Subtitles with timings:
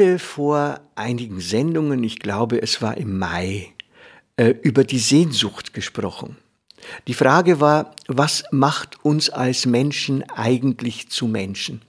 [0.00, 3.68] Hatte vor einigen Sendungen, ich glaube es war im Mai,
[4.36, 6.36] äh, über die Sehnsucht gesprochen.
[7.06, 11.82] Die Frage war, was macht uns als Menschen eigentlich zu Menschen?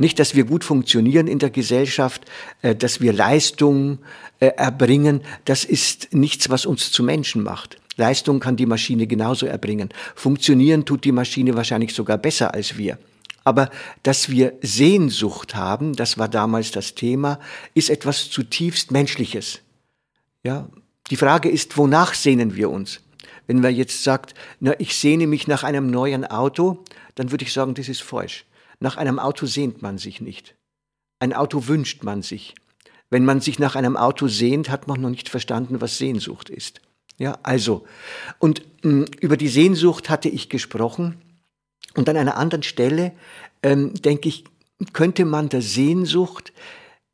[0.00, 2.24] Nicht, dass wir gut funktionieren in der Gesellschaft,
[2.62, 4.00] äh, dass wir Leistung
[4.40, 7.76] äh, erbringen, das ist nichts, was uns zu Menschen macht.
[7.96, 9.90] Leistung kann die Maschine genauso erbringen.
[10.16, 12.98] Funktionieren tut die Maschine wahrscheinlich sogar besser als wir.
[13.44, 13.70] Aber
[14.02, 17.40] dass wir Sehnsucht haben, das war damals das Thema,
[17.74, 19.60] ist etwas zutiefst Menschliches.
[20.44, 20.68] Ja,
[21.10, 23.00] die Frage ist, wonach sehnen wir uns?
[23.46, 27.52] Wenn man jetzt sagt, na, ich sehne mich nach einem neuen Auto, dann würde ich
[27.52, 28.46] sagen, das ist falsch.
[28.80, 30.54] Nach einem Auto sehnt man sich nicht.
[31.18, 32.54] Ein Auto wünscht man sich.
[33.10, 36.80] Wenn man sich nach einem Auto sehnt, hat man noch nicht verstanden, was Sehnsucht ist.
[37.18, 37.86] Ja, also.
[38.38, 41.20] Und mh, hm, über die Sehnsucht hatte ich gesprochen.
[41.94, 43.12] Und an einer anderen Stelle,
[43.62, 44.44] ähm, denke ich,
[44.92, 46.52] könnte man der Sehnsucht,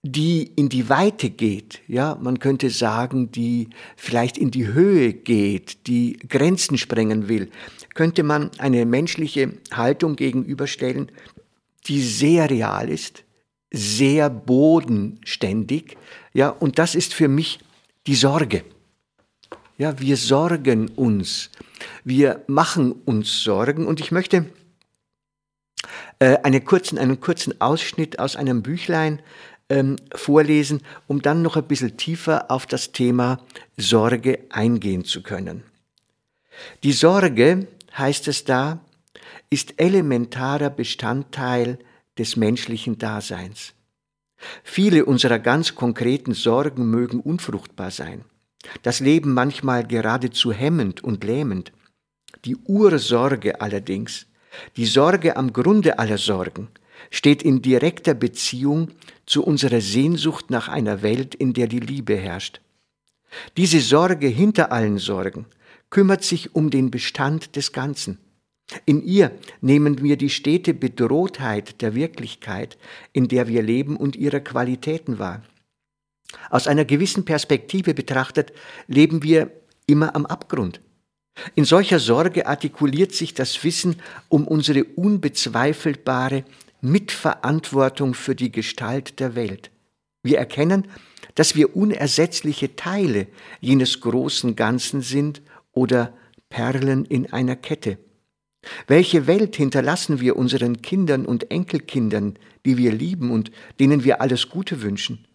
[0.02, 5.86] die in die Weite geht, ja, man könnte sagen, die vielleicht in die Höhe geht,
[5.88, 7.50] die Grenzen sprengen will,
[7.94, 11.10] könnte man eine menschliche Haltung gegenüberstellen,
[11.86, 13.24] die sehr real ist,
[13.72, 15.96] sehr bodenständig,
[16.32, 17.58] ja, und das ist für mich
[18.06, 18.64] die Sorge.
[19.78, 21.50] Ja, wir sorgen uns,
[22.04, 24.46] wir machen uns Sorgen und ich möchte
[26.18, 29.20] äh, eine kurzen, einen kurzen Ausschnitt aus einem Büchlein
[29.68, 33.40] ähm, vorlesen, um dann noch ein bisschen tiefer auf das Thema
[33.76, 35.62] Sorge eingehen zu können.
[36.82, 38.80] Die Sorge, heißt es da,
[39.50, 41.78] ist elementarer Bestandteil
[42.18, 43.74] des menschlichen Daseins.
[44.62, 48.24] Viele unserer ganz konkreten Sorgen mögen unfruchtbar sein,
[48.82, 51.72] das Leben manchmal geradezu hemmend und lähmend.
[52.44, 54.26] Die Ursorge allerdings
[54.76, 56.68] die Sorge am Grunde aller Sorgen
[57.10, 58.90] steht in direkter Beziehung
[59.26, 62.60] zu unserer Sehnsucht nach einer Welt, in der die Liebe herrscht.
[63.56, 65.46] Diese Sorge hinter allen Sorgen
[65.90, 68.18] kümmert sich um den Bestand des Ganzen.
[68.84, 72.76] In ihr nehmen wir die stete Bedrohtheit der Wirklichkeit,
[73.12, 75.42] in der wir leben und ihre Qualitäten wahr.
[76.50, 78.52] Aus einer gewissen Perspektive betrachtet
[78.86, 79.50] leben wir
[79.86, 80.80] immer am Abgrund.
[81.54, 83.96] In solcher Sorge artikuliert sich das Wissen
[84.28, 86.44] um unsere unbezweifelbare
[86.80, 89.70] Mitverantwortung für die Gestalt der Welt.
[90.22, 90.86] Wir erkennen,
[91.34, 93.26] dass wir unersetzliche Teile
[93.60, 96.12] jenes großen Ganzen sind oder
[96.48, 97.98] Perlen in einer Kette.
[98.86, 104.48] Welche Welt hinterlassen wir unseren Kindern und Enkelkindern, die wir lieben und denen wir alles
[104.48, 105.26] Gute wünschen?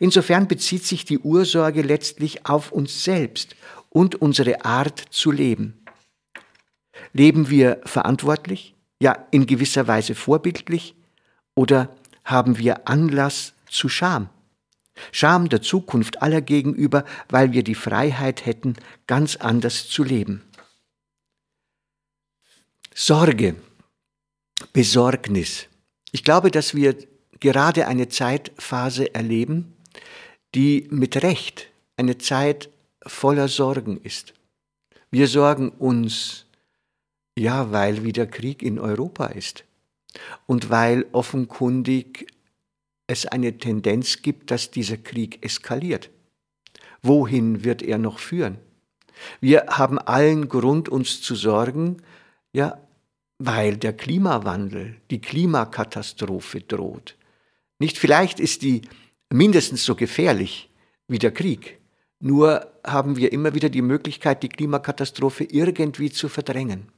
[0.00, 3.54] Insofern bezieht sich die Ursorge letztlich auf uns selbst
[3.94, 5.80] und unsere Art zu leben.
[7.12, 10.94] Leben wir verantwortlich, ja in gewisser Weise vorbildlich,
[11.54, 11.94] oder
[12.24, 14.28] haben wir Anlass zu Scham?
[15.12, 18.74] Scham der Zukunft aller gegenüber, weil wir die Freiheit hätten,
[19.06, 20.42] ganz anders zu leben.
[22.92, 23.54] Sorge,
[24.72, 25.66] Besorgnis.
[26.10, 26.96] Ich glaube, dass wir
[27.38, 29.76] gerade eine Zeitphase erleben,
[30.54, 32.70] die mit Recht eine Zeit
[33.06, 34.34] voller Sorgen ist.
[35.10, 36.46] Wir sorgen uns,
[37.38, 39.64] ja, weil wieder Krieg in Europa ist
[40.46, 42.26] und weil offenkundig
[43.06, 46.10] es eine Tendenz gibt, dass dieser Krieg eskaliert.
[47.02, 48.58] Wohin wird er noch führen?
[49.40, 51.98] Wir haben allen Grund, uns zu sorgen,
[52.52, 52.80] ja,
[53.38, 57.16] weil der Klimawandel, die Klimakatastrophe droht.
[57.78, 58.82] Nicht vielleicht ist die
[59.30, 60.70] mindestens so gefährlich
[61.08, 61.78] wie der Krieg,
[62.24, 66.88] nur haben wir immer wieder die Möglichkeit, die Klimakatastrophe irgendwie zu verdrängen.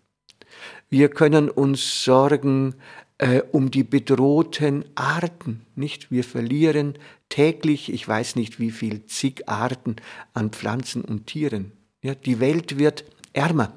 [0.88, 2.76] Wir können uns sorgen
[3.19, 6.12] äh, um die bedrohten Arten, nicht?
[6.12, 6.96] Wir verlieren
[7.28, 9.96] täglich, ich weiß nicht wie viel, zig Arten
[10.32, 11.73] an Pflanzen und Tieren.
[12.02, 13.76] Ja, die Welt wird ärmer.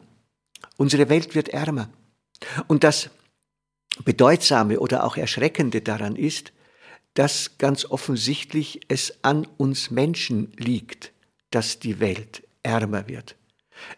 [0.77, 1.89] Unsere Welt wird ärmer.
[2.67, 3.09] Und das
[4.05, 6.53] Bedeutsame oder auch Erschreckende daran ist,
[7.15, 11.11] dass ganz offensichtlich es an uns Menschen liegt,
[11.51, 13.35] dass die Welt ärmer wird.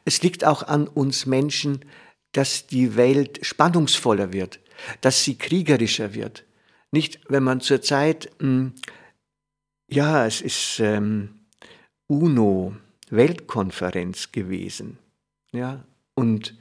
[0.05, 1.83] Es liegt auch an uns Menschen,
[2.31, 4.61] dass die Welt spannungsvoller wird,
[5.01, 6.45] dass sie kriegerischer wird.
[6.91, 8.73] Nicht, wenn man zurzeit, hm,
[9.89, 11.45] ja, es ist ähm,
[12.07, 12.75] UNO,
[13.09, 14.97] Weltkonferenz gewesen,
[15.51, 15.83] ja,
[16.15, 16.57] und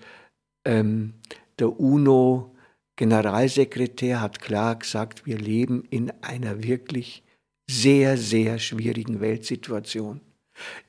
[0.64, 1.14] ähm,
[1.58, 7.22] der UNO-Generalsekretär hat klar gesagt, wir leben in einer wirklich
[7.70, 10.20] sehr, sehr schwierigen Weltsituation.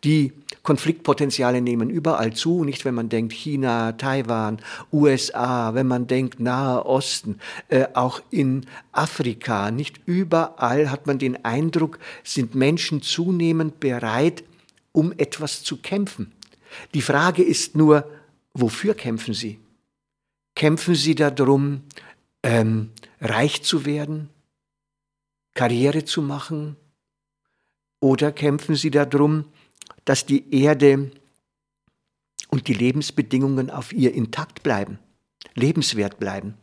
[0.03, 0.33] Die
[0.63, 4.59] Konfliktpotenziale nehmen überall zu, nicht wenn man denkt China, Taiwan,
[4.91, 7.39] USA, wenn man denkt Nahe Osten,
[7.69, 14.43] äh, auch in Afrika, nicht überall hat man den Eindruck, sind Menschen zunehmend bereit,
[14.91, 16.31] um etwas zu kämpfen.
[16.93, 18.05] Die Frage ist nur,
[18.53, 19.59] wofür kämpfen sie?
[20.55, 21.81] Kämpfen sie darum,
[22.43, 24.29] ähm, reich zu werden,
[25.53, 26.75] Karriere zu machen?
[27.99, 29.45] Oder kämpfen sie darum,
[30.05, 31.11] dass die Erde
[32.49, 34.99] und die Lebensbedingungen auf ihr intakt bleiben,
[35.55, 36.55] lebenswert bleiben?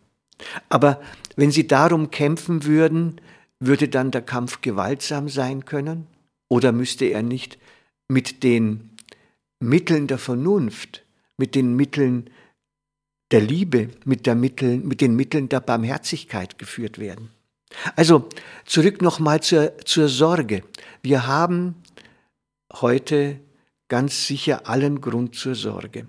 [0.68, 1.00] Aber
[1.36, 3.20] wenn sie darum kämpfen würden,
[3.60, 6.06] würde dann der Kampf gewaltsam sein können?
[6.48, 7.58] Oder müsste er nicht
[8.08, 8.90] mit den
[9.60, 11.04] Mitteln der Vernunft,
[11.36, 12.30] mit den Mitteln
[13.30, 17.30] der Liebe, mit, der Mittel, mit den Mitteln der Barmherzigkeit geführt werden?
[17.96, 18.28] Also
[18.64, 20.62] zurück nochmal zur, zur Sorge.
[21.02, 21.74] Wir haben
[22.72, 23.40] heute
[23.88, 26.06] ganz sicher allen Grund zur Sorge.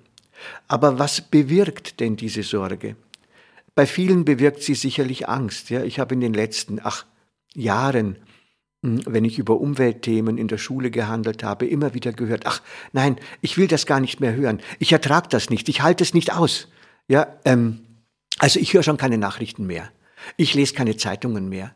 [0.67, 2.95] Aber was bewirkt denn diese Sorge?
[3.75, 5.69] Bei vielen bewirkt sie sicherlich Angst.
[5.69, 7.06] Ja, ich habe in den letzten ach,
[7.53, 8.17] Jahren,
[8.83, 13.17] hm, wenn ich über Umweltthemen in der Schule gehandelt habe, immer wieder gehört, ach nein,
[13.41, 14.59] ich will das gar nicht mehr hören.
[14.79, 16.67] Ich ertrage das nicht, ich halte es nicht aus.
[17.07, 17.85] Ja, ähm,
[18.38, 19.91] also ich höre schon keine Nachrichten mehr.
[20.38, 21.73] Ich lese keine Zeitungen mehr.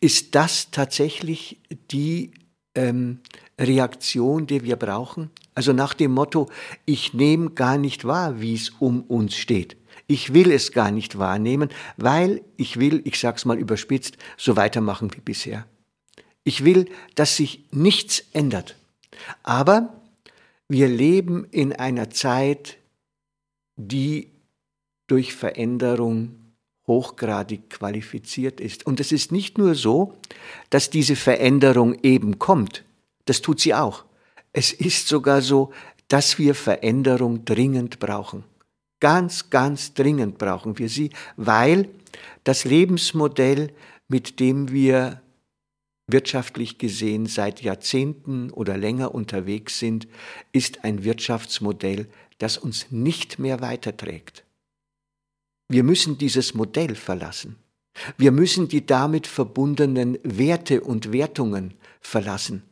[0.00, 2.32] Ist das tatsächlich die
[2.78, 3.18] ähm,
[3.58, 5.30] Reaktion, die wir brauchen?
[5.54, 6.48] Also nach dem Motto,
[6.84, 9.76] ich nehme gar nicht wahr, wie es um uns steht.
[10.06, 15.10] Ich will es gar nicht wahrnehmen, weil ich will, ich sag's mal überspitzt, so weitermachen
[15.14, 15.66] wie bisher.
[16.44, 18.76] Ich will, dass sich nichts ändert.
[19.42, 20.00] Aber
[20.68, 22.78] wir leben in einer Zeit,
[23.76, 24.30] die
[25.08, 26.47] durch Veränderung
[26.88, 28.84] hochgradig qualifiziert ist.
[28.86, 30.14] Und es ist nicht nur so,
[30.70, 32.84] dass diese Veränderung eben kommt,
[33.26, 34.04] das tut sie auch.
[34.52, 35.70] Es ist sogar so,
[36.08, 38.42] dass wir Veränderung dringend brauchen.
[39.00, 41.88] Ganz, ganz dringend brauchen wir sie, weil
[42.42, 43.70] das Lebensmodell,
[44.08, 45.20] mit dem wir
[46.08, 50.08] wirtschaftlich gesehen seit Jahrzehnten oder länger unterwegs sind,
[50.52, 52.08] ist ein Wirtschaftsmodell,
[52.38, 54.44] das uns nicht mehr weiterträgt.
[55.68, 57.56] Wir müssen dieses Modell verlassen.
[58.16, 62.62] Wir müssen die damit verbundenen Werte und Wertungen verlassen.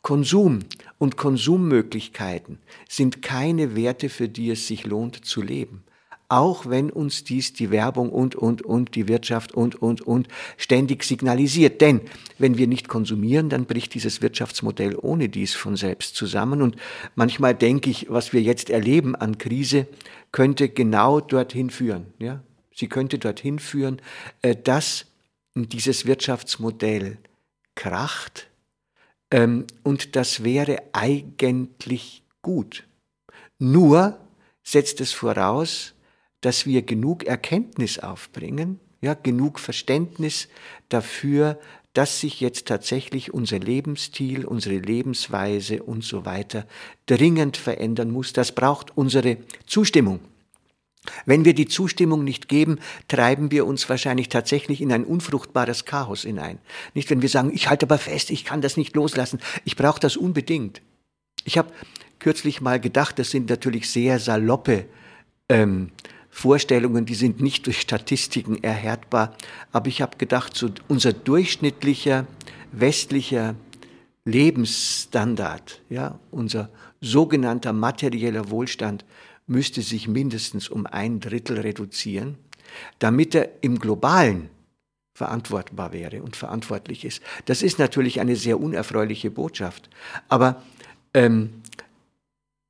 [0.00, 0.60] Konsum
[0.96, 2.58] und Konsummöglichkeiten
[2.88, 5.84] sind keine Werte, für die es sich lohnt zu leben.
[6.28, 11.04] Auch wenn uns dies die Werbung und, und, und, die Wirtschaft und, und, und ständig
[11.04, 11.80] signalisiert.
[11.80, 12.02] Denn
[12.38, 16.60] wenn wir nicht konsumieren, dann bricht dieses Wirtschaftsmodell ohne dies von selbst zusammen.
[16.60, 16.76] Und
[17.14, 19.86] manchmal denke ich, was wir jetzt erleben an Krise,
[20.32, 22.06] könnte genau dorthin führen.
[22.18, 22.42] Ja?
[22.74, 24.02] Sie könnte dorthin führen,
[24.42, 25.06] äh, dass
[25.54, 27.16] dieses Wirtschaftsmodell
[27.74, 28.48] kracht
[29.30, 32.84] ähm, und das wäre eigentlich gut.
[33.58, 34.18] Nur
[34.62, 35.94] setzt es voraus,
[36.40, 40.48] dass wir genug Erkenntnis aufbringen, ja, genug Verständnis
[40.88, 41.58] dafür,
[41.94, 46.66] dass sich jetzt tatsächlich unser Lebensstil, unsere Lebensweise und so weiter
[47.06, 48.32] dringend verändern muss.
[48.32, 50.20] Das braucht unsere Zustimmung.
[51.26, 52.78] Wenn wir die Zustimmung nicht geben,
[53.08, 56.58] treiben wir uns wahrscheinlich tatsächlich in ein unfruchtbares Chaos hinein.
[56.94, 60.00] Nicht, wenn wir sagen, ich halte aber fest, ich kann das nicht loslassen, ich brauche
[60.00, 60.82] das unbedingt.
[61.44, 61.72] Ich habe
[62.18, 64.86] kürzlich mal gedacht, das sind natürlich sehr saloppe
[65.48, 65.90] ähm,
[66.38, 69.36] Vorstellungen, die sind nicht durch Statistiken erhärtbar,
[69.72, 72.28] aber ich habe gedacht, so unser durchschnittlicher
[72.70, 73.56] westlicher
[74.24, 79.04] Lebensstandard, ja, unser sogenannter materieller Wohlstand
[79.48, 82.36] müsste sich mindestens um ein Drittel reduzieren,
[83.00, 84.48] damit er im globalen
[85.14, 87.20] verantwortbar wäre und verantwortlich ist.
[87.46, 89.90] Das ist natürlich eine sehr unerfreuliche Botschaft.
[90.28, 90.62] Aber
[91.14, 91.50] ähm,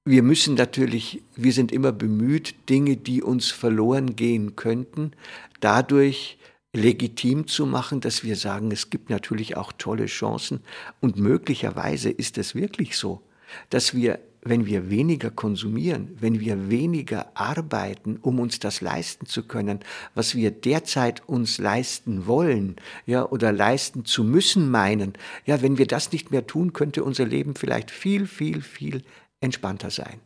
[0.09, 5.13] wir müssen natürlich, wir sind immer bemüht, Dinge, die uns verloren gehen könnten,
[5.61, 6.39] dadurch
[6.73, 10.61] legitim zu machen, dass wir sagen, es gibt natürlich auch tolle Chancen.
[11.01, 13.23] Und möglicherweise ist es wirklich so,
[13.71, 19.43] dass wir wenn wir weniger konsumieren, wenn wir weniger arbeiten, um uns das leisten zu
[19.43, 19.81] können,
[20.15, 25.87] was wir derzeit uns leisten wollen, ja, oder leisten zu müssen meinen, ja, wenn wir
[25.87, 29.03] das nicht mehr tun, könnte unser Leben vielleicht viel, viel, viel
[29.41, 30.21] entspannter sein.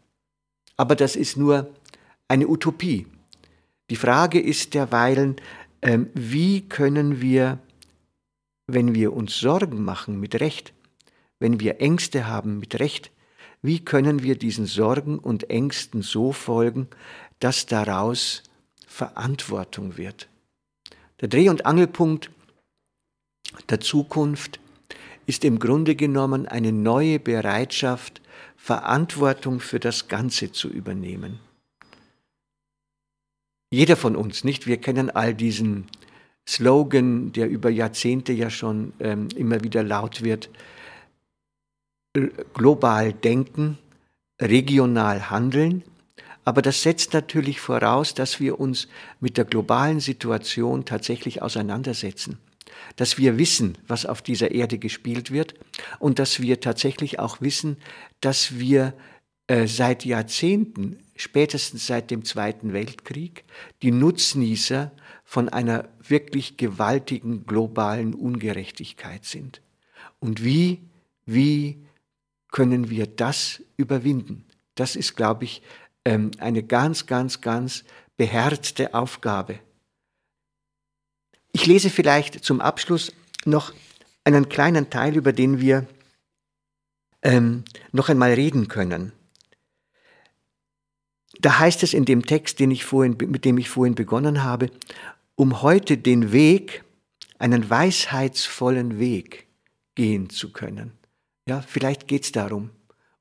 [0.76, 1.72] Aber das ist nur
[2.28, 3.06] eine Utopie.
[3.90, 5.36] Die Frage ist derweilen,
[5.82, 7.58] ähm, wie können wir,
[8.66, 10.72] wenn wir uns Sorgen machen, mit Recht,
[11.38, 13.10] wenn wir Ängste haben, mit Recht,
[13.60, 16.88] wie können wir diesen Sorgen und Ängsten so folgen,
[17.38, 18.42] dass daraus
[18.86, 20.28] Verantwortung wird.
[21.20, 22.30] Der Dreh- und Angelpunkt
[23.68, 24.60] der Zukunft
[25.26, 28.20] ist im Grunde genommen eine neue Bereitschaft,
[28.64, 31.40] Verantwortung für das Ganze zu übernehmen.
[33.72, 34.68] Jeder von uns, nicht?
[34.68, 35.88] Wir kennen all diesen
[36.48, 40.48] Slogan, der über Jahrzehnte ja schon ähm, immer wieder laut wird.
[42.54, 43.78] Global denken,
[44.40, 45.82] regional handeln.
[46.44, 48.86] Aber das setzt natürlich voraus, dass wir uns
[49.18, 52.38] mit der globalen Situation tatsächlich auseinandersetzen
[52.96, 55.54] dass wir wissen, was auf dieser Erde gespielt wird
[55.98, 57.76] und dass wir tatsächlich auch wissen,
[58.20, 58.94] dass wir
[59.46, 63.44] äh, seit Jahrzehnten, spätestens seit dem Zweiten Weltkrieg,
[63.82, 64.92] die Nutznießer
[65.24, 69.60] von einer wirklich gewaltigen globalen Ungerechtigkeit sind.
[70.20, 70.80] Und wie,
[71.26, 71.78] wie
[72.50, 74.44] können wir das überwinden?
[74.74, 75.62] Das ist, glaube ich,
[76.04, 77.84] ähm, eine ganz, ganz, ganz
[78.16, 79.58] beherzte Aufgabe.
[81.52, 83.12] Ich lese vielleicht zum Abschluss
[83.44, 83.72] noch
[84.24, 85.86] einen kleinen Teil, über den wir
[87.22, 89.12] ähm, noch einmal reden können.
[91.40, 94.70] Da heißt es in dem Text, den ich vorhin, mit dem ich vorhin begonnen habe,
[95.34, 96.84] um heute den Weg,
[97.38, 99.46] einen weisheitsvollen Weg
[99.94, 100.92] gehen zu können.
[101.48, 102.70] Ja, vielleicht geht es darum,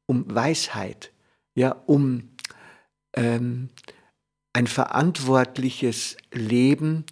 [0.05, 1.11] um Weisheit,
[1.55, 2.29] ja, um
[3.13, 3.69] ähm,
[4.53, 7.05] ein verantwortliches Leben,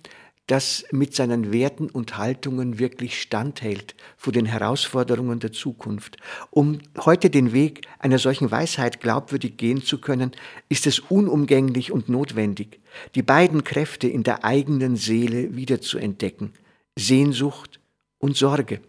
[0.50, 6.18] das mit seinen Werten und Haltungen wirklich standhält vor den Herausforderungen der Zukunft.
[6.50, 10.32] Um heute den Weg einer solchen Weisheit glaubwürdig gehen zu können,
[10.68, 12.80] ist es unumgänglich und notwendig,
[13.14, 16.54] die beiden Kräfte in der eigenen Seele wiederzuentdecken,
[16.96, 17.80] Sehnsucht
[18.18, 18.82] und Sorge,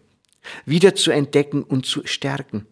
[0.65, 2.65] wiederzuentdecken und zu stärken.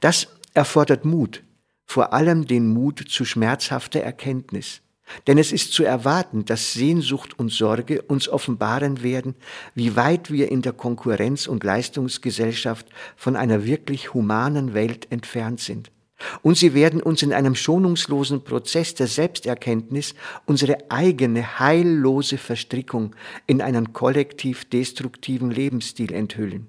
[0.00, 1.42] Das erfordert Mut,
[1.84, 4.81] vor allem den Mut zu schmerzhafter Erkenntnis.
[5.26, 9.34] Denn es ist zu erwarten, dass Sehnsucht und Sorge uns offenbaren werden,
[9.74, 15.90] wie weit wir in der Konkurrenz- und Leistungsgesellschaft von einer wirklich humanen Welt entfernt sind.
[16.42, 20.14] Und sie werden uns in einem schonungslosen Prozess der Selbsterkenntnis
[20.46, 23.14] unsere eigene heillose Verstrickung
[23.46, 26.68] in einen kollektiv destruktiven Lebensstil enthüllen.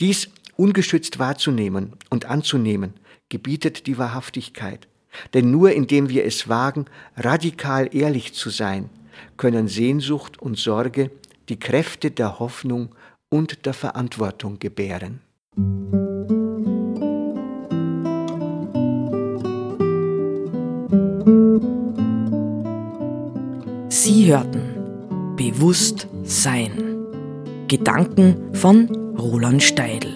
[0.00, 2.94] Dies ungeschützt wahrzunehmen und anzunehmen,
[3.28, 4.88] gebietet die Wahrhaftigkeit.
[5.34, 8.90] Denn nur indem wir es wagen, radikal ehrlich zu sein,
[9.36, 11.10] können Sehnsucht und Sorge
[11.48, 12.94] die Kräfte der Hoffnung
[13.28, 15.20] und der Verantwortung gebären.
[23.88, 24.76] Sie hörten
[25.36, 26.96] Bewusst Sein.
[27.68, 30.15] Gedanken von Roland Steidl.